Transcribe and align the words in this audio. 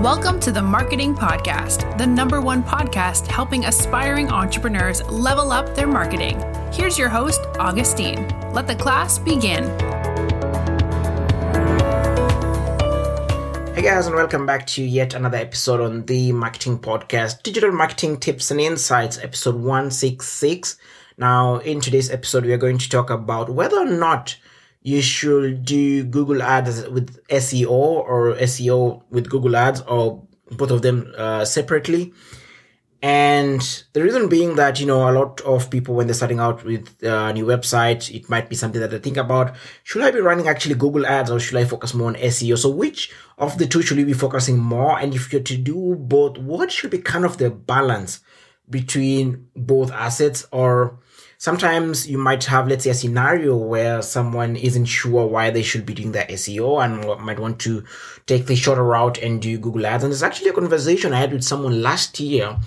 Welcome 0.00 0.40
to 0.40 0.50
the 0.50 0.62
Marketing 0.62 1.14
Podcast, 1.14 1.98
the 1.98 2.06
number 2.06 2.40
one 2.40 2.62
podcast 2.62 3.26
helping 3.26 3.66
aspiring 3.66 4.30
entrepreneurs 4.30 5.04
level 5.10 5.52
up 5.52 5.74
their 5.74 5.86
marketing. 5.86 6.42
Here's 6.72 6.98
your 6.98 7.10
host, 7.10 7.42
Augustine. 7.58 8.26
Let 8.54 8.66
the 8.66 8.74
class 8.74 9.18
begin. 9.18 9.64
Hey 13.74 13.82
guys, 13.82 14.06
and 14.06 14.16
welcome 14.16 14.46
back 14.46 14.66
to 14.68 14.82
yet 14.82 15.12
another 15.12 15.36
episode 15.36 15.82
on 15.82 16.06
the 16.06 16.32
Marketing 16.32 16.78
Podcast 16.78 17.42
Digital 17.42 17.70
Marketing 17.70 18.16
Tips 18.16 18.50
and 18.50 18.58
Insights, 18.58 19.18
episode 19.18 19.56
166. 19.56 20.78
Now, 21.18 21.58
in 21.58 21.82
today's 21.82 22.10
episode, 22.10 22.46
we 22.46 22.54
are 22.54 22.56
going 22.56 22.78
to 22.78 22.88
talk 22.88 23.10
about 23.10 23.50
whether 23.50 23.76
or 23.76 23.84
not 23.84 24.38
you 24.82 25.02
should 25.02 25.64
do 25.64 26.04
Google 26.04 26.42
Ads 26.42 26.88
with 26.88 27.22
SEO 27.28 27.70
or 27.70 28.34
SEO 28.34 29.02
with 29.10 29.28
Google 29.28 29.56
Ads 29.56 29.82
or 29.82 30.26
both 30.50 30.70
of 30.70 30.82
them 30.82 31.12
uh, 31.16 31.44
separately. 31.44 32.12
And 33.02 33.62
the 33.94 34.02
reason 34.02 34.28
being 34.28 34.56
that, 34.56 34.78
you 34.78 34.84
know, 34.84 35.08
a 35.08 35.12
lot 35.12 35.40
of 35.42 35.70
people, 35.70 35.94
when 35.94 36.06
they're 36.06 36.14
starting 36.14 36.38
out 36.38 36.64
with 36.64 37.02
a 37.02 37.32
new 37.32 37.46
website, 37.46 38.14
it 38.14 38.28
might 38.28 38.50
be 38.50 38.56
something 38.56 38.80
that 38.80 38.90
they 38.90 38.98
think 38.98 39.16
about. 39.16 39.56
Should 39.84 40.02
I 40.02 40.10
be 40.10 40.20
running 40.20 40.48
actually 40.48 40.74
Google 40.74 41.06
ads 41.06 41.30
or 41.30 41.40
should 41.40 41.56
I 41.56 41.64
focus 41.64 41.94
more 41.94 42.08
on 42.08 42.16
SEO? 42.16 42.58
So 42.58 42.68
which 42.68 43.10
of 43.38 43.56
the 43.56 43.66
two 43.66 43.80
should 43.80 43.96
you 43.96 44.04
be 44.04 44.12
focusing 44.12 44.58
more? 44.58 44.98
And 44.98 45.14
if 45.14 45.32
you're 45.32 45.42
to 45.42 45.56
do 45.56 45.96
both, 45.98 46.36
what 46.36 46.70
should 46.70 46.90
be 46.90 46.98
kind 46.98 47.24
of 47.24 47.38
the 47.38 47.50
balance 47.50 48.20
between 48.68 49.48
both 49.56 49.90
assets 49.92 50.46
or 50.52 50.98
sometimes 51.40 52.06
you 52.06 52.18
might 52.18 52.44
have, 52.44 52.68
let's 52.68 52.84
say, 52.84 52.90
a 52.90 52.94
scenario 52.94 53.56
where 53.56 54.02
someone 54.02 54.56
isn't 54.56 54.84
sure 54.84 55.26
why 55.26 55.48
they 55.48 55.62
should 55.62 55.86
be 55.86 55.94
doing 55.94 56.12
their 56.12 56.26
SEO 56.26 56.84
and 56.84 57.24
might 57.24 57.40
want 57.40 57.58
to 57.60 57.82
take 58.26 58.44
the 58.44 58.54
shorter 58.54 58.84
route 58.84 59.16
and 59.16 59.40
do 59.40 59.56
Google 59.56 59.86
Ads. 59.86 60.04
And 60.04 60.12
there's 60.12 60.22
actually 60.22 60.50
a 60.50 60.52
conversation 60.52 61.14
I 61.14 61.20
had 61.20 61.32
with 61.32 61.42
someone 61.42 61.80
last 61.80 62.20
year 62.20 62.58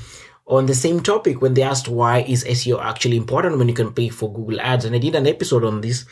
on 0.47 0.65
the 0.65 0.73
same 0.73 1.01
topic 1.01 1.39
when 1.39 1.53
they 1.53 1.61
asked 1.61 1.87
why 1.87 2.21
is 2.21 2.43
SEO 2.45 2.83
actually 2.83 3.15
important 3.15 3.59
when 3.59 3.69
you 3.69 3.75
can 3.75 3.93
pay 3.93 4.09
for 4.09 4.33
Google 4.33 4.59
Ads. 4.59 4.85
And 4.85 4.95
I 4.95 4.99
did 4.99 5.13
an 5.13 5.27
episode 5.27 5.63
on 5.63 5.81
this. 5.81 6.05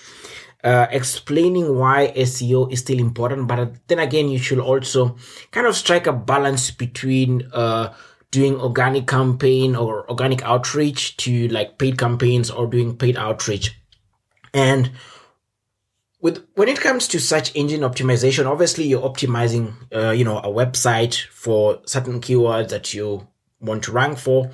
Uh, 0.63 0.85
explaining 0.91 1.75
why 1.75 2.13
SEO 2.15 2.71
is 2.71 2.81
still 2.81 2.99
important, 2.99 3.47
but 3.47 3.73
then 3.87 3.97
again, 3.97 4.29
you 4.29 4.37
should 4.37 4.59
also 4.59 5.17
kind 5.49 5.65
of 5.65 5.75
strike 5.75 6.05
a 6.05 6.13
balance 6.13 6.69
between 6.69 7.49
uh, 7.51 7.91
doing 8.31 8.59
organic 8.59 9.07
campaign 9.07 9.75
or 9.75 10.09
organic 10.09 10.41
outreach 10.43 11.17
to 11.17 11.47
like 11.49 11.77
paid 11.77 11.97
campaigns 11.97 12.49
or 12.49 12.65
doing 12.65 12.97
paid 12.97 13.17
outreach. 13.17 13.77
And 14.53 14.91
with 16.21 16.45
when 16.55 16.67
it 16.67 16.79
comes 16.79 17.07
to 17.09 17.19
search 17.19 17.53
engine 17.55 17.81
optimization, 17.81 18.45
obviously 18.45 18.85
you're 18.85 19.01
optimizing, 19.01 19.73
uh, 19.93 20.11
you 20.11 20.23
know, 20.23 20.37
a 20.37 20.47
website 20.47 21.25
for 21.27 21.81
certain 21.85 22.21
keywords 22.21 22.69
that 22.69 22.93
you 22.93 23.27
want 23.59 23.83
to 23.83 23.91
rank 23.91 24.17
for. 24.17 24.49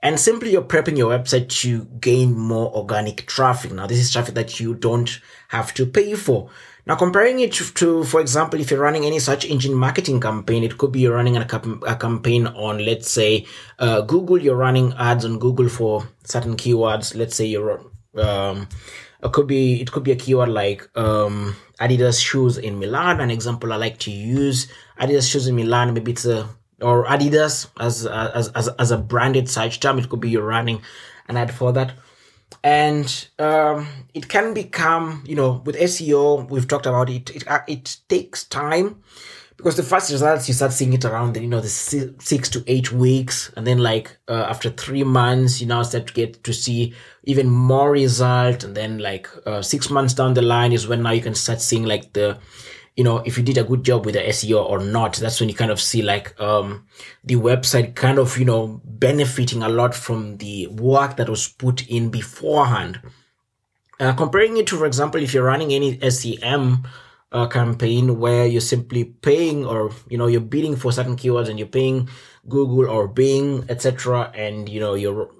And 0.00 0.18
simply 0.20 0.52
you're 0.52 0.62
prepping 0.62 0.96
your 0.96 1.10
website 1.16 1.48
to 1.60 1.84
gain 2.00 2.38
more 2.38 2.72
organic 2.74 3.26
traffic. 3.26 3.72
Now, 3.72 3.86
this 3.86 3.98
is 3.98 4.12
traffic 4.12 4.34
that 4.36 4.60
you 4.60 4.74
don't 4.74 5.20
have 5.48 5.74
to 5.74 5.86
pay 5.86 6.14
for. 6.14 6.50
Now, 6.86 6.94
comparing 6.94 7.40
it 7.40 7.52
to, 7.52 8.04
for 8.04 8.20
example, 8.20 8.60
if 8.60 8.70
you're 8.70 8.80
running 8.80 9.04
any 9.04 9.18
search 9.18 9.44
engine 9.44 9.74
marketing 9.74 10.20
campaign, 10.20 10.62
it 10.62 10.78
could 10.78 10.92
be 10.92 11.00
you're 11.00 11.16
running 11.16 11.36
a, 11.36 11.44
campaign 11.44 12.46
on, 12.46 12.84
let's 12.84 13.10
say, 13.10 13.44
uh, 13.78 14.00
Google. 14.02 14.38
You're 14.38 14.56
running 14.56 14.94
ads 14.94 15.24
on 15.24 15.38
Google 15.38 15.68
for 15.68 16.08
certain 16.24 16.56
keywords. 16.56 17.14
Let's 17.16 17.34
say 17.34 17.46
you're, 17.46 17.80
um, 18.16 18.68
it 19.22 19.32
could 19.32 19.48
be 19.48 19.80
it 19.80 19.90
could 19.90 20.04
be 20.04 20.12
a 20.12 20.16
keyword 20.16 20.48
like 20.48 20.88
um, 20.96 21.56
Adidas 21.80 22.24
shoes 22.24 22.56
in 22.56 22.78
Milan. 22.78 23.20
An 23.20 23.30
example 23.30 23.72
I 23.72 23.76
like 23.76 23.98
to 24.00 24.10
use 24.10 24.68
Adidas 24.98 25.30
shoes 25.30 25.48
in 25.48 25.56
Milan. 25.56 25.92
Maybe 25.92 26.12
it's 26.12 26.24
a 26.24 26.48
or 26.80 27.04
Adidas 27.06 27.68
as 27.78 28.06
as 28.06 28.48
as, 28.48 28.68
as 28.68 28.90
a 28.90 28.98
branded 28.98 29.48
search 29.48 29.80
term. 29.80 29.98
It 29.98 30.08
could 30.08 30.20
be 30.20 30.30
you're 30.30 30.42
running 30.42 30.82
an 31.28 31.36
ad 31.36 31.52
for 31.52 31.72
that. 31.72 31.92
And 32.64 33.28
um, 33.38 33.86
it 34.14 34.28
can 34.28 34.54
become 34.54 35.22
you 35.26 35.36
know 35.36 35.62
with 35.64 35.76
seo 35.76 36.48
we've 36.48 36.66
talked 36.66 36.86
about 36.86 37.10
it 37.10 37.30
it, 37.30 37.46
uh, 37.46 37.60
it 37.68 37.98
takes 38.08 38.44
time 38.44 39.02
because 39.56 39.76
the 39.76 39.82
first 39.82 40.10
results 40.10 40.48
you 40.48 40.54
start 40.54 40.72
seeing 40.72 40.92
it 40.92 41.04
around 41.04 41.36
you 41.36 41.46
know 41.46 41.60
the 41.60 41.68
six 41.68 42.48
to 42.48 42.64
eight 42.66 42.90
weeks. 42.92 43.52
And 43.56 43.66
then 43.66 43.78
like 43.78 44.16
uh, 44.28 44.46
after 44.48 44.70
three 44.70 45.04
months 45.04 45.60
you 45.60 45.66
now 45.66 45.82
start 45.82 46.06
to 46.06 46.12
get 46.14 46.42
to 46.44 46.52
see 46.52 46.94
even 47.24 47.50
more 47.50 47.90
result. 47.90 48.64
And 48.64 48.74
then 48.74 48.98
like 48.98 49.28
uh, 49.46 49.60
six 49.60 49.90
months 49.90 50.14
down 50.14 50.34
the 50.34 50.42
line 50.42 50.72
is 50.72 50.88
when 50.88 51.02
now 51.02 51.10
you 51.10 51.22
can 51.22 51.34
start 51.34 51.60
seeing 51.60 51.84
like 51.84 52.12
the 52.12 52.38
you 52.98 53.04
know, 53.04 53.18
if 53.18 53.38
you 53.38 53.44
did 53.44 53.56
a 53.56 53.62
good 53.62 53.84
job 53.84 54.04
with 54.04 54.16
the 54.16 54.22
SEO 54.22 54.68
or 54.68 54.80
not. 54.80 55.14
That's 55.14 55.38
when 55.38 55.48
you 55.48 55.54
kind 55.54 55.70
of 55.70 55.80
see 55.80 56.02
like 56.02 56.38
um, 56.40 56.84
the 57.22 57.36
website 57.36 57.94
kind 57.94 58.18
of, 58.18 58.36
you 58.36 58.44
know, 58.44 58.80
benefiting 58.84 59.62
a 59.62 59.68
lot 59.68 59.94
from 59.94 60.38
the 60.38 60.66
work 60.66 61.16
that 61.16 61.28
was 61.28 61.46
put 61.46 61.86
in 61.86 62.10
beforehand. 62.10 63.00
Uh, 64.00 64.14
comparing 64.14 64.56
it 64.56 64.66
to, 64.66 64.76
for 64.76 64.84
example, 64.84 65.22
if 65.22 65.32
you're 65.32 65.44
running 65.44 65.72
any 65.72 66.10
SEM 66.10 66.88
uh, 67.30 67.46
campaign 67.46 68.18
where 68.18 68.46
you're 68.46 68.60
simply 68.60 69.04
paying 69.04 69.64
or, 69.64 69.92
you 70.08 70.18
know, 70.18 70.26
you're 70.26 70.40
bidding 70.40 70.74
for 70.74 70.90
certain 70.90 71.14
keywords 71.14 71.48
and 71.48 71.56
you're 71.56 71.68
paying 71.68 72.08
Google 72.48 72.90
or 72.90 73.06
Bing, 73.06 73.64
etc. 73.68 74.32
And, 74.34 74.68
you 74.68 74.80
know, 74.80 74.94
you're 74.94 75.30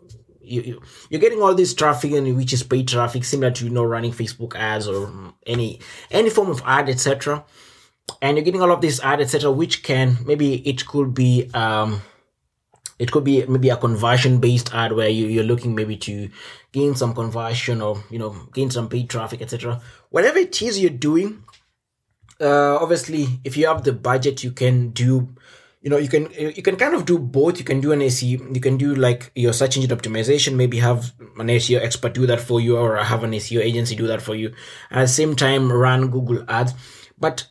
you, 0.48 0.82
you're 1.10 1.20
getting 1.20 1.42
all 1.42 1.54
this 1.54 1.75
traffic 1.75 2.12
and 2.12 2.36
which 2.36 2.53
is 2.53 2.62
paid 2.62 2.88
traffic 2.88 3.25
similar 3.25 3.50
to 3.50 3.64
you 3.64 3.70
know 3.70 3.84
running 3.84 4.12
facebook 4.12 4.54
ads 4.56 4.88
or 4.88 5.32
any 5.47 5.81
any 6.10 6.31
form 6.31 6.50
of 6.50 6.62
ad 6.64 6.88
etc 6.88 7.44
and 8.22 8.36
you're 8.36 8.44
getting 8.44 8.62
all 8.62 8.72
of 8.72 8.81
this 8.81 9.00
ad 9.03 9.20
etc 9.20 9.50
which 9.50 9.82
can 9.82 10.16
maybe 10.25 10.56
it 10.69 10.87
could 10.87 11.14
be 11.14 11.50
um 11.54 12.00
it 12.98 13.12
could 13.12 13.25
be 13.25 13.44
maybe 13.47 13.69
a 13.69 13.76
conversion 13.76 14.41
based 14.41 14.75
ad 14.75 14.92
where 14.92 15.08
you, 15.08 15.26
you're 15.26 15.44
looking 15.44 15.75
maybe 15.75 15.97
to 15.97 16.28
gain 16.72 16.94
some 16.94 17.14
conversion 17.14 17.81
or 17.81 18.03
you 18.10 18.19
know 18.19 18.31
gain 18.53 18.70
some 18.70 18.88
paid 18.88 19.08
traffic 19.08 19.41
etc 19.41 19.81
whatever 20.10 20.38
it 20.38 20.60
is 20.62 20.81
you're 20.81 20.91
doing 20.91 21.42
uh 22.41 22.76
obviously 22.76 23.26
if 23.44 23.56
you 23.56 23.66
have 23.66 23.84
the 23.84 23.92
budget 23.92 24.42
you 24.42 24.53
can 24.53 24.91
do 24.91 25.28
you 25.80 25.90
know 25.90 25.96
you 25.96 26.08
can 26.08 26.28
you 26.32 26.62
can 26.62 26.76
kind 26.76 26.94
of 26.94 27.04
do 27.04 27.18
both. 27.18 27.58
You 27.58 27.64
can 27.64 27.80
do 27.80 27.92
an 27.92 28.00
SEO 28.00 28.54
you 28.54 28.60
can 28.60 28.76
do 28.76 28.94
like 28.94 29.30
your 29.34 29.52
search 29.52 29.76
engine 29.76 29.96
optimization 29.96 30.56
maybe 30.56 30.78
have 30.78 31.12
an 31.38 31.46
SEO 31.46 31.80
expert 31.80 32.14
do 32.14 32.26
that 32.26 32.40
for 32.40 32.60
you 32.60 32.76
or 32.76 32.96
have 32.96 33.22
an 33.24 33.30
SEO 33.32 33.60
agency 33.60 33.94
do 33.94 34.06
that 34.08 34.22
for 34.22 34.34
you. 34.34 34.52
At 34.90 35.02
the 35.02 35.08
same 35.08 35.36
time 35.36 35.70
run 35.70 36.10
Google 36.10 36.44
ads. 36.48 36.74
But 37.18 37.46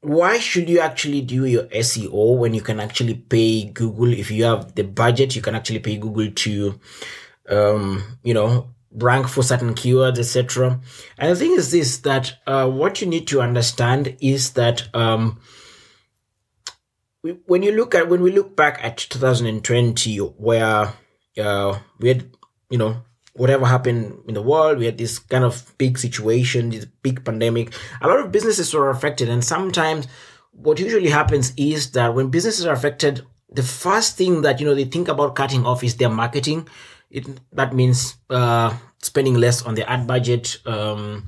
why 0.00 0.38
should 0.38 0.68
you 0.68 0.80
actually 0.80 1.22
do 1.22 1.44
your 1.44 1.64
SEO 1.64 2.36
when 2.38 2.54
you 2.54 2.60
can 2.60 2.80
actually 2.80 3.14
pay 3.14 3.64
Google? 3.64 4.12
If 4.12 4.30
you 4.30 4.44
have 4.44 4.74
the 4.74 4.84
budget 4.84 5.34
you 5.34 5.42
can 5.42 5.54
actually 5.54 5.80
pay 5.80 5.96
Google 5.96 6.30
to 6.30 6.80
um 7.48 8.18
you 8.22 8.34
know 8.34 8.68
rank 8.94 9.26
for 9.26 9.42
certain 9.42 9.74
keywords 9.74 10.18
etc 10.18 10.78
and 11.18 11.32
the 11.32 11.36
thing 11.36 11.52
is 11.52 11.70
this 11.70 11.98
that 11.98 12.38
uh, 12.46 12.68
what 12.68 13.00
you 13.00 13.06
need 13.06 13.26
to 13.26 13.40
understand 13.40 14.16
is 14.20 14.52
that 14.52 14.86
um 14.94 15.40
when 17.22 17.62
you 17.62 17.72
look 17.72 17.94
at 17.94 18.08
when 18.08 18.20
we 18.20 18.32
look 18.32 18.56
back 18.56 18.80
at 18.82 18.96
2020 18.96 20.16
where 20.18 20.92
uh, 21.38 21.78
we 22.00 22.08
had 22.08 22.30
you 22.68 22.78
know 22.78 23.02
whatever 23.34 23.64
happened 23.64 24.20
in 24.26 24.34
the 24.34 24.42
world 24.42 24.78
we 24.78 24.86
had 24.86 24.98
this 24.98 25.18
kind 25.18 25.44
of 25.44 25.72
big 25.78 25.96
situation 25.98 26.70
this 26.70 26.84
big 26.84 27.24
pandemic 27.24 27.72
a 28.00 28.08
lot 28.08 28.18
of 28.18 28.32
businesses 28.32 28.74
were 28.74 28.90
affected. 28.90 29.28
And 29.28 29.44
sometimes 29.44 30.06
what 30.50 30.78
usually 30.80 31.08
happens 31.08 31.52
is 31.56 31.92
that 31.92 32.14
when 32.14 32.28
businesses 32.28 32.66
are 32.66 32.74
affected 32.74 33.24
the 33.50 33.62
first 33.62 34.16
thing 34.16 34.42
that 34.42 34.60
you 34.60 34.66
know 34.66 34.74
they 34.74 34.84
think 34.84 35.08
about 35.08 35.36
cutting 35.36 35.66
off 35.66 35.84
is 35.84 35.96
their 35.96 36.10
marketing. 36.10 36.68
It 37.10 37.26
that 37.52 37.74
means 37.74 38.16
uh, 38.30 38.74
spending 39.02 39.34
less 39.34 39.62
on 39.62 39.74
the 39.74 39.88
ad 39.88 40.06
budget 40.06 40.56
um, 40.64 41.26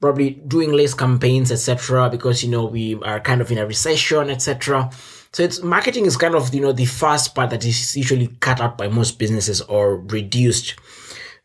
probably 0.00 0.30
doing 0.30 0.72
less 0.72 0.92
campaigns 0.92 1.50
etc 1.50 2.10
because 2.10 2.44
you 2.44 2.50
know 2.50 2.66
we 2.66 2.94
are 3.02 3.20
kind 3.20 3.40
of 3.40 3.50
in 3.50 3.56
a 3.56 3.66
recession 3.66 4.28
etc 4.28 4.90
so 5.34 5.42
it's 5.42 5.64
marketing 5.64 6.06
is 6.06 6.16
kind 6.16 6.36
of 6.36 6.54
you 6.54 6.60
know 6.60 6.70
the 6.70 6.84
first 6.84 7.34
part 7.34 7.50
that 7.50 7.64
is 7.64 7.96
usually 7.96 8.28
cut 8.38 8.60
out 8.60 8.78
by 8.78 8.86
most 8.86 9.18
businesses 9.18 9.60
or 9.62 9.96
reduced, 9.96 10.76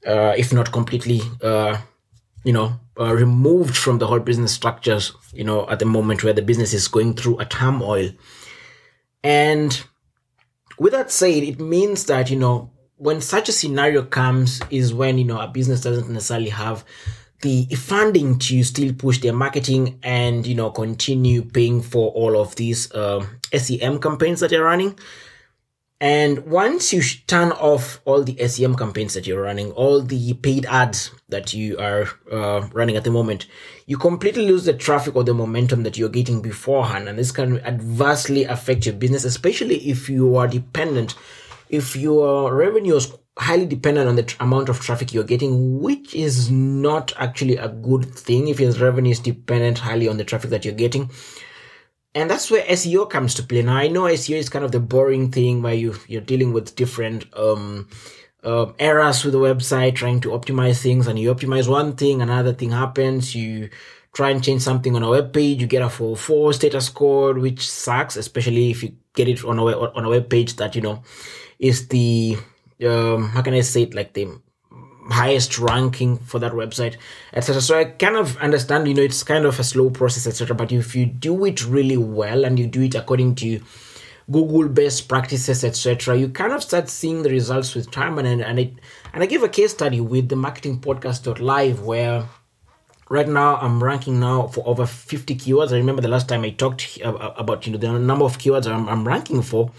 uh, 0.05 0.35
if 0.37 0.53
not 0.53 0.71
completely, 0.71 1.21
uh, 1.41 1.75
you 2.43 2.53
know, 2.53 2.79
uh, 2.99 3.11
removed 3.15 3.75
from 3.75 3.97
the 3.97 4.05
whole 4.05 4.19
business 4.19 4.53
structures. 4.53 5.13
You 5.33 5.43
know, 5.43 5.67
at 5.67 5.79
the 5.79 5.85
moment 5.85 6.23
where 6.23 6.33
the 6.33 6.43
business 6.43 6.71
is 6.71 6.87
going 6.87 7.15
through 7.15 7.39
a 7.39 7.45
turmoil, 7.45 8.11
and 9.23 9.83
with 10.77 10.93
that 10.93 11.09
said, 11.09 11.41
it 11.41 11.59
means 11.59 12.05
that 12.05 12.29
you 12.29 12.37
know 12.37 12.69
when 12.97 13.21
such 13.21 13.49
a 13.49 13.53
scenario 13.53 14.03
comes 14.03 14.61
is 14.69 14.93
when 14.93 15.17
you 15.17 15.25
know 15.25 15.39
a 15.39 15.47
business 15.47 15.81
doesn't 15.81 16.09
necessarily 16.13 16.49
have 16.49 16.85
the 17.41 17.65
funding 17.75 18.37
to 18.39 18.63
still 18.63 18.93
push 18.93 19.19
their 19.19 19.33
marketing 19.33 19.99
and 20.03 20.45
you 20.45 20.55
know 20.55 20.69
continue 20.69 21.43
paying 21.43 21.81
for 21.81 22.11
all 22.11 22.39
of 22.39 22.55
these 22.55 22.91
uh, 22.93 23.25
SEM 23.55 23.99
campaigns 23.99 24.39
that 24.41 24.49
they're 24.49 24.63
running. 24.63 24.97
And 26.01 26.45
once 26.45 26.93
you 26.93 27.01
turn 27.27 27.51
off 27.51 27.99
all 28.05 28.23
the 28.23 28.47
SEM 28.47 28.75
campaigns 28.75 29.13
that 29.15 29.27
you're 29.27 29.41
running, 29.41 29.71
all 29.73 30.01
the 30.01 30.33
paid 30.35 30.65
ads 30.67 31.11
that 31.27 31.53
you 31.53 31.77
are 31.77 32.07
uh, 32.31 32.69
running 32.71 32.95
at 32.95 33.03
the 33.03 33.11
moment, 33.11 33.47
you 33.85 33.97
completely 33.97 34.45
lose 34.45 34.63
the 34.63 34.73
traffic 34.73 35.17
or 35.17 35.25
the 35.25 35.33
momentum 35.33 35.83
that 35.83 35.97
you're 35.97 36.07
getting 36.07 36.41
beforehand. 36.41 37.09
And 37.09 37.19
this 37.19 37.33
can 37.33 37.59
adversely 37.65 38.45
affect 38.45 38.85
your 38.85 38.95
business, 38.95 39.25
especially 39.25 39.75
if 39.89 40.09
you 40.09 40.37
are 40.37 40.47
dependent, 40.47 41.15
if 41.69 41.97
your 41.97 42.55
revenue 42.55 42.95
highly 43.39 43.65
dependent 43.65 44.07
on 44.07 44.15
the 44.15 44.23
tr- 44.23 44.37
amount 44.41 44.69
of 44.69 44.79
traffic 44.79 45.13
you're 45.13 45.23
getting, 45.23 45.79
which 45.79 46.13
is 46.13 46.51
not 46.51 47.13
actually 47.17 47.57
a 47.57 47.69
good 47.69 48.13
thing 48.13 48.47
if 48.47 48.59
your 48.59 48.71
revenue 48.73 49.11
is 49.11 49.19
dependent 49.19 49.79
highly 49.79 50.07
on 50.07 50.17
the 50.17 50.23
traffic 50.23 50.51
that 50.51 50.65
you're 50.65 50.73
getting 50.73 51.09
and 52.15 52.29
that's 52.29 52.49
where 52.49 52.63
SEO 52.63 53.09
comes 53.09 53.35
to 53.35 53.43
play. 53.43 53.61
Now 53.61 53.77
I 53.77 53.87
know 53.87 54.03
SEO 54.03 54.37
is 54.37 54.49
kind 54.49 54.65
of 54.65 54.71
the 54.71 54.79
boring 54.79 55.31
thing 55.31 55.61
where 55.61 55.73
you 55.73 55.95
you're 56.07 56.21
dealing 56.21 56.53
with 56.53 56.75
different 56.75 57.25
um, 57.37 57.87
uh, 58.43 58.71
errors 58.79 59.23
with 59.23 59.33
the 59.33 59.39
website, 59.39 59.95
trying 59.95 60.21
to 60.21 60.29
optimize 60.29 60.81
things, 60.81 61.07
and 61.07 61.19
you 61.19 61.33
optimize 61.33 61.69
one 61.69 61.95
thing, 61.95 62.21
another 62.21 62.53
thing 62.53 62.71
happens. 62.71 63.35
You 63.35 63.69
try 64.13 64.31
and 64.31 64.43
change 64.43 64.63
something 64.63 64.95
on 64.95 65.03
a 65.03 65.09
web 65.09 65.33
page, 65.33 65.61
you 65.61 65.67
get 65.67 65.83
a 65.83 65.89
404 65.89 66.53
status 66.53 66.89
code, 66.89 67.37
which 67.37 67.69
sucks, 67.69 68.15
especially 68.15 68.71
if 68.71 68.81
you 68.81 68.95
get 69.13 69.29
it 69.29 69.43
on 69.45 69.59
a 69.59 69.65
on 69.65 70.05
a 70.05 70.09
web 70.09 70.29
page 70.29 70.55
that 70.55 70.75
you 70.75 70.81
know 70.81 71.03
is 71.59 71.89
the 71.89 72.37
um, 72.85 73.29
how 73.29 73.41
can 73.41 73.53
I 73.53 73.61
say 73.61 73.83
it 73.83 73.93
like 73.93 74.13
the 74.13 74.39
highest 75.09 75.57
ranking 75.57 76.17
for 76.17 76.39
that 76.39 76.53
website, 76.53 76.97
etc. 77.33 77.61
So 77.61 77.79
I 77.79 77.85
kind 77.85 78.15
of 78.15 78.37
understand, 78.37 78.87
you 78.87 78.93
know, 78.93 79.01
it's 79.01 79.23
kind 79.23 79.45
of 79.45 79.59
a 79.59 79.63
slow 79.63 79.89
process, 79.89 80.27
etc. 80.27 80.55
But 80.55 80.71
if 80.71 80.95
you 80.95 81.05
do 81.05 81.45
it 81.45 81.65
really 81.65 81.97
well 81.97 82.45
and 82.45 82.59
you 82.59 82.67
do 82.67 82.81
it 82.81 82.95
according 82.95 83.35
to 83.35 83.59
Google 84.31 84.69
best 84.69 85.09
practices, 85.09 85.63
etc., 85.63 86.15
you 86.15 86.29
kind 86.29 86.53
of 86.53 86.61
start 86.61 86.89
seeing 86.89 87.23
the 87.23 87.29
results 87.29 87.73
with 87.73 87.89
time. 87.91 88.19
And 88.19 88.41
and 88.41 88.59
it 88.59 88.73
and 89.13 89.23
I 89.23 89.25
give 89.25 89.43
a 89.43 89.49
case 89.49 89.71
study 89.71 89.99
with 89.99 90.29
the 90.29 90.35
Marketing 90.35 90.79
Podcast 90.79 91.39
Live 91.39 91.81
where 91.81 92.25
right 93.09 93.27
now 93.27 93.55
i'm 93.55 93.83
ranking 93.83 94.19
now 94.19 94.45
for 94.45 94.65
over 94.67 94.85
50 94.85 95.35
keywords 95.35 95.73
i 95.73 95.77
remember 95.77 95.99
the 95.99 96.07
last 96.07 96.29
time 96.29 96.43
i 96.43 96.51
talked 96.51 96.99
about 97.03 97.65
you 97.65 97.73
know 97.73 97.79
the 97.79 97.91
number 97.97 98.23
of 98.23 98.37
keywords 98.37 98.67
i'm, 98.67 98.87
I'm 98.87 99.07
ranking 99.07 99.41
for 99.41 99.71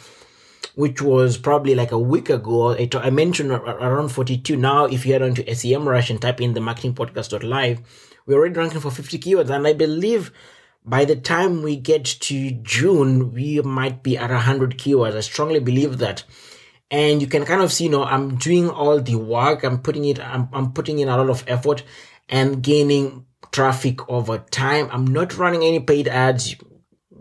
which 0.74 1.02
was 1.02 1.36
probably 1.36 1.74
like 1.74 1.92
a 1.92 1.98
week 1.98 2.30
ago. 2.30 2.76
I 2.76 3.10
mentioned 3.10 3.50
around 3.50 4.08
42. 4.08 4.56
Now, 4.56 4.84
if 4.86 5.04
you 5.04 5.12
head 5.12 5.22
on 5.22 5.34
to 5.34 5.44
Semrush 5.44 6.10
and 6.10 6.20
type 6.20 6.40
in 6.40 6.54
the 6.54 6.60
marketing 6.60 6.94
podcast 6.94 7.42
live, 7.42 7.80
we're 8.26 8.36
already 8.36 8.58
ranking 8.58 8.80
for 8.80 8.90
50 8.90 9.18
keywords. 9.18 9.50
And 9.50 9.66
I 9.66 9.72
believe 9.72 10.30
by 10.84 11.04
the 11.04 11.16
time 11.16 11.62
we 11.62 11.76
get 11.76 12.04
to 12.04 12.50
June, 12.50 13.32
we 13.32 13.60
might 13.60 14.02
be 14.02 14.16
at 14.16 14.30
100 14.30 14.78
keywords. 14.78 15.16
I 15.16 15.20
strongly 15.20 15.60
believe 15.60 15.98
that. 15.98 16.24
And 16.90 17.20
you 17.20 17.28
can 17.28 17.44
kind 17.44 17.62
of 17.62 17.72
see, 17.72 17.84
you 17.84 17.90
know, 17.90 18.04
I'm 18.04 18.36
doing 18.36 18.68
all 18.68 19.00
the 19.00 19.16
work. 19.16 19.62
I'm 19.62 19.78
putting 19.78 20.04
it, 20.06 20.18
I'm, 20.18 20.48
I'm 20.52 20.72
putting 20.72 20.98
in 20.98 21.08
a 21.08 21.16
lot 21.16 21.30
of 21.30 21.44
effort 21.46 21.82
and 22.28 22.62
gaining 22.62 23.26
traffic 23.52 24.08
over 24.08 24.38
time. 24.38 24.88
I'm 24.90 25.06
not 25.06 25.36
running 25.36 25.62
any 25.62 25.80
paid 25.80 26.08
ads. 26.08 26.56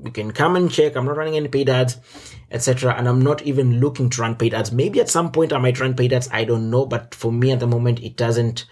You 0.03 0.11
can 0.11 0.31
come 0.31 0.55
and 0.55 0.71
check. 0.71 0.95
I'm 0.95 1.05
not 1.05 1.17
running 1.17 1.35
any 1.35 1.49
paid 1.49 1.69
ads 1.69 1.97
etc. 2.51 2.93
And 2.95 3.07
I'm 3.07 3.21
not 3.21 3.41
even 3.43 3.79
looking 3.79 4.09
to 4.11 4.21
run 4.21 4.35
paid 4.35 4.53
ads. 4.53 4.71
Maybe 4.71 4.99
at 4.99 5.09
some 5.09 5.31
point 5.31 5.53
I 5.53 5.57
might 5.57 5.79
run 5.79 5.95
paid 5.95 6.13
ads. 6.13 6.29
I 6.31 6.43
don't 6.43 6.69
know. 6.69 6.85
But 6.85 7.15
for 7.15 7.31
me 7.31 7.51
at 7.51 7.59
the 7.59 7.67
moment, 7.67 8.01
it 8.01 8.15
doesn't, 8.15 8.65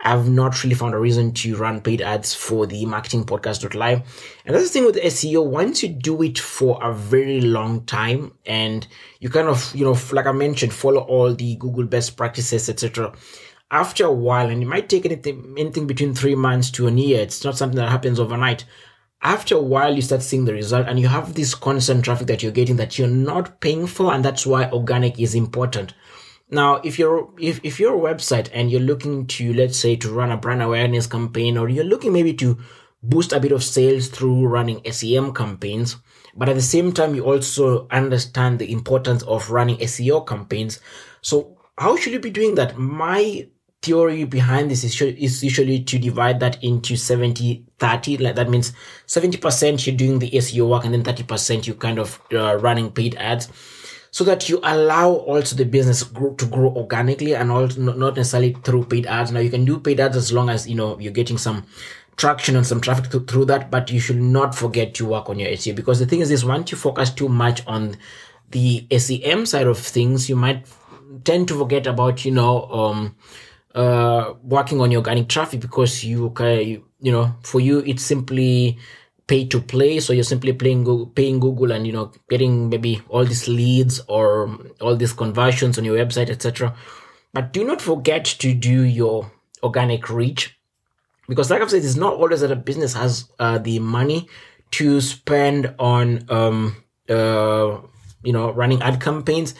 I've 0.00 0.28
not 0.28 0.62
really 0.62 0.74
found 0.74 0.94
a 0.94 0.98
reason 0.98 1.32
to 1.32 1.56
run 1.56 1.80
paid 1.80 2.00
ads 2.00 2.34
for 2.34 2.66
the 2.66 2.84
marketing 2.86 3.24
podcast 3.24 3.74
live. 3.74 4.02
And 4.44 4.54
that's 4.54 4.66
the 4.66 4.70
thing 4.70 4.86
with 4.86 4.96
SEO. 4.96 5.46
Once 5.46 5.82
you 5.82 5.88
do 5.88 6.22
it 6.22 6.38
for 6.38 6.78
a 6.82 6.92
very 6.92 7.40
long 7.40 7.84
time 7.86 8.32
and 8.46 8.86
you 9.20 9.30
kind 9.30 9.48
of, 9.48 9.74
you 9.74 9.84
know, 9.84 9.96
like 10.12 10.26
I 10.26 10.32
mentioned, 10.32 10.72
follow 10.72 11.00
all 11.00 11.34
the 11.34 11.56
Google 11.56 11.84
best 11.84 12.16
practices, 12.16 12.68
etc 12.68 13.14
after 13.70 14.04
a 14.04 14.12
while, 14.12 14.50
and 14.50 14.62
it 14.62 14.66
might 14.66 14.88
take 14.88 15.04
anything 15.04 15.56
anything 15.58 15.86
between 15.86 16.14
three 16.14 16.36
months 16.36 16.70
to 16.70 16.86
a 16.86 16.92
year. 16.92 17.22
It's 17.22 17.42
not 17.42 17.56
something 17.56 17.76
that 17.76 17.88
happens 17.88 18.20
overnight 18.20 18.64
after 19.24 19.56
a 19.56 19.62
while 19.62 19.94
you 19.94 20.02
start 20.02 20.22
seeing 20.22 20.44
the 20.44 20.52
result 20.52 20.86
and 20.86 21.00
you 21.00 21.08
have 21.08 21.34
this 21.34 21.54
constant 21.54 22.04
traffic 22.04 22.26
that 22.26 22.42
you're 22.42 22.52
getting 22.52 22.76
that 22.76 22.98
you're 22.98 23.08
not 23.08 23.60
paying 23.60 23.86
for 23.86 24.12
and 24.12 24.24
that's 24.24 24.46
why 24.46 24.70
organic 24.70 25.18
is 25.18 25.34
important. 25.34 25.94
Now 26.50 26.76
if 26.84 26.98
you're 26.98 27.30
if, 27.40 27.58
if 27.64 27.80
you're 27.80 27.96
a 27.96 28.14
website 28.14 28.50
and 28.52 28.70
you're 28.70 28.80
looking 28.80 29.26
to 29.28 29.54
let's 29.54 29.78
say 29.78 29.96
to 29.96 30.12
run 30.12 30.30
a 30.30 30.36
brand 30.36 30.62
awareness 30.62 31.06
campaign 31.06 31.56
or 31.56 31.68
you're 31.68 31.84
looking 31.84 32.12
maybe 32.12 32.34
to 32.34 32.58
boost 33.02 33.32
a 33.32 33.40
bit 33.40 33.52
of 33.52 33.64
sales 33.64 34.08
through 34.08 34.46
running 34.46 34.80
sem 34.92 35.32
campaigns 35.32 35.96
but 36.36 36.48
at 36.48 36.54
the 36.54 36.62
same 36.62 36.92
time 36.92 37.14
you 37.14 37.24
also 37.24 37.86
understand 37.90 38.58
the 38.58 38.72
importance 38.72 39.22
of 39.22 39.50
running 39.50 39.78
seo 39.78 40.26
campaigns. 40.26 40.80
So 41.22 41.56
how 41.78 41.96
should 41.96 42.12
you 42.12 42.20
be 42.20 42.30
doing 42.30 42.56
that? 42.56 42.76
My 42.76 43.48
theory 43.84 44.24
behind 44.24 44.70
this 44.70 44.82
is, 44.82 45.00
is 45.02 45.44
usually 45.44 45.82
to 45.84 45.98
divide 45.98 46.40
that 46.40 46.62
into 46.62 46.96
70 46.96 47.64
30 47.78 48.16
like 48.18 48.34
that 48.36 48.48
means 48.48 48.72
70% 49.06 49.86
you're 49.86 49.96
doing 49.96 50.18
the 50.18 50.30
seo 50.30 50.68
work 50.68 50.84
and 50.84 50.94
then 50.94 51.02
30% 51.02 51.66
you 51.66 51.74
kind 51.74 51.98
of 51.98 52.20
uh, 52.32 52.56
running 52.56 52.90
paid 52.90 53.14
ads 53.16 53.48
so 54.10 54.22
that 54.22 54.48
you 54.48 54.60
allow 54.62 55.10
also 55.10 55.56
the 55.56 55.64
business 55.64 56.04
grow, 56.04 56.34
to 56.34 56.46
grow 56.46 56.68
organically 56.76 57.34
and 57.34 57.50
also 57.50 57.80
not 57.80 58.14
necessarily 58.14 58.52
through 58.62 58.84
paid 58.84 59.06
ads. 59.06 59.32
Now 59.32 59.40
you 59.40 59.50
can 59.50 59.64
do 59.64 59.80
paid 59.80 59.98
ads 59.98 60.16
as 60.16 60.32
long 60.32 60.48
as 60.48 60.68
you 60.68 60.76
know 60.76 60.96
you're 61.00 61.12
getting 61.12 61.36
some 61.36 61.66
traction 62.16 62.54
and 62.54 62.64
some 62.64 62.80
traffic 62.80 63.10
to, 63.10 63.20
through 63.20 63.46
that 63.46 63.72
but 63.72 63.90
you 63.90 63.98
should 63.98 64.20
not 64.20 64.54
forget 64.54 64.94
to 64.94 65.04
work 65.04 65.28
on 65.28 65.40
your 65.40 65.50
seo 65.50 65.74
because 65.74 65.98
the 65.98 66.06
thing 66.06 66.20
is 66.20 66.28
this 66.28 66.44
once 66.44 66.70
you 66.70 66.78
focus 66.78 67.10
too 67.10 67.28
much 67.28 67.66
on 67.66 67.96
the 68.52 68.86
sem 68.96 69.44
side 69.44 69.66
of 69.66 69.78
things 69.78 70.28
you 70.28 70.36
might 70.36 70.64
tend 71.24 71.48
to 71.48 71.58
forget 71.58 71.88
about 71.88 72.24
you 72.24 72.30
know 72.30 72.64
um 72.66 73.16
uh, 73.74 74.34
working 74.42 74.80
on 74.80 74.90
your 74.90 75.00
organic 75.00 75.28
traffic 75.28 75.60
because 75.60 76.04
you 76.04 76.30
can, 76.30 76.82
you 77.00 77.12
know, 77.12 77.34
for 77.42 77.60
you, 77.60 77.80
it's 77.80 78.04
simply 78.04 78.78
pay 79.26 79.46
to 79.46 79.60
play. 79.60 80.00
So 80.00 80.12
you're 80.12 80.24
simply 80.24 80.52
playing 80.52 80.84
Google, 80.84 81.06
paying 81.06 81.40
Google 81.40 81.72
and, 81.72 81.86
you 81.86 81.92
know, 81.92 82.12
getting 82.28 82.68
maybe 82.68 83.02
all 83.08 83.24
these 83.24 83.48
leads 83.48 84.00
or 84.08 84.58
all 84.80 84.96
these 84.96 85.12
conversions 85.12 85.78
on 85.78 85.84
your 85.84 85.96
website, 85.96 86.30
etc. 86.30 86.74
But 87.32 87.52
do 87.52 87.64
not 87.64 87.82
forget 87.82 88.24
to 88.24 88.54
do 88.54 88.82
your 88.82 89.30
organic 89.62 90.08
reach 90.08 90.56
because 91.28 91.50
like 91.50 91.62
I've 91.62 91.70
said, 91.70 91.84
it's 91.84 91.96
not 91.96 92.14
always 92.14 92.40
that 92.40 92.50
a 92.50 92.56
business 92.56 92.94
has 92.94 93.30
uh, 93.38 93.58
the 93.58 93.78
money 93.78 94.28
to 94.72 95.00
spend 95.00 95.74
on, 95.78 96.26
um, 96.28 96.84
uh, 97.08 97.78
you 98.22 98.32
know, 98.32 98.50
running 98.52 98.82
ad 98.82 99.00
campaigns 99.00 99.54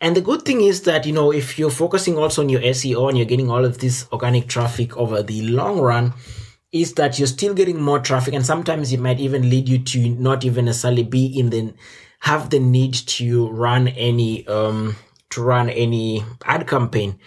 and 0.00 0.14
the 0.14 0.20
good 0.20 0.42
thing 0.42 0.60
is 0.60 0.82
that, 0.82 1.06
you 1.06 1.12
know, 1.12 1.32
if 1.32 1.58
you're 1.58 1.70
focusing 1.70 2.16
also 2.16 2.42
on 2.42 2.48
your 2.48 2.60
SEO 2.60 3.08
and 3.08 3.18
you're 3.18 3.26
getting 3.26 3.50
all 3.50 3.64
of 3.64 3.78
this 3.78 4.06
organic 4.12 4.46
traffic 4.46 4.96
over 4.96 5.22
the 5.22 5.42
long 5.42 5.80
run, 5.80 6.14
is 6.70 6.92
that 6.94 7.18
you're 7.18 7.26
still 7.26 7.54
getting 7.54 7.80
more 7.80 7.98
traffic. 7.98 8.34
And 8.34 8.46
sometimes 8.46 8.92
it 8.92 9.00
might 9.00 9.18
even 9.18 9.50
lead 9.50 9.68
you 9.68 9.78
to 9.78 10.08
not 10.10 10.44
even 10.44 10.66
necessarily 10.66 11.02
be 11.02 11.26
in 11.26 11.50
the, 11.50 11.74
have 12.20 12.50
the 12.50 12.60
need 12.60 12.94
to 12.94 13.48
run 13.48 13.88
any, 13.88 14.46
um, 14.46 14.94
to 15.30 15.42
run 15.42 15.68
any 15.70 16.24
ad 16.44 16.68
campaign. 16.68 17.18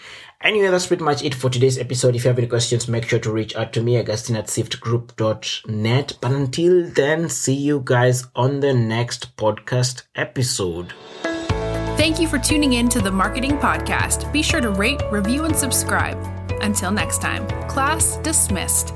Anyway, 0.44 0.70
that's 0.70 0.88
pretty 0.88 1.04
much 1.04 1.24
it 1.24 1.36
for 1.36 1.50
today's 1.50 1.78
episode. 1.78 2.16
If 2.16 2.24
you 2.24 2.30
have 2.30 2.38
any 2.38 2.48
questions, 2.48 2.88
make 2.88 3.08
sure 3.08 3.20
to 3.20 3.32
reach 3.32 3.56
out 3.56 3.74
to 3.74 3.82
me, 3.82 4.00
Augustine 4.00 4.38
at 4.38 4.48
siftgroup.net. 4.48 6.18
But 6.20 6.32
until 6.32 6.90
then, 6.90 7.30
see 7.30 7.54
you 7.54 7.82
guys 7.84 8.26
on 8.36 8.62
the 8.62 8.74
next 8.74 9.36
podcast 9.36 10.04
episode. 10.16 10.94
Thank 12.02 12.20
you 12.20 12.28
for 12.28 12.40
tuning 12.40 12.74
in 12.74 12.90
to 12.90 13.00
the 13.00 13.12
Marketing 13.12 13.60
Podcast. 13.60 14.34
Be 14.34 14.42
sure 14.42 14.60
to 14.60 14.72
rate, 14.72 15.00
review, 15.12 15.46
and 15.46 15.56
subscribe. 15.56 16.18
Until 16.60 16.90
next 16.90 17.22
time, 17.22 17.48
class 17.70 18.18
dismissed. 18.24 18.96